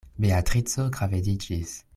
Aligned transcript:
Beatrico 0.23 0.87
gravediĝis. 0.97 1.79